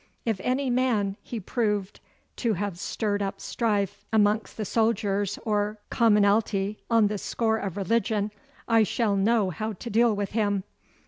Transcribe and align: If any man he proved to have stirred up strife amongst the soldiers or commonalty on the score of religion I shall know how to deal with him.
If 0.25 0.41
any 0.43 0.71
man 0.71 1.15
he 1.21 1.39
proved 1.39 1.99
to 2.37 2.53
have 2.55 2.79
stirred 2.79 3.21
up 3.21 3.39
strife 3.39 4.03
amongst 4.11 4.57
the 4.57 4.65
soldiers 4.65 5.37
or 5.45 5.77
commonalty 5.91 6.77
on 6.89 7.05
the 7.05 7.19
score 7.19 7.57
of 7.59 7.77
religion 7.77 8.31
I 8.67 8.81
shall 8.81 9.15
know 9.15 9.51
how 9.51 9.73
to 9.73 9.89
deal 9.91 10.15
with 10.15 10.31
him. 10.31 10.63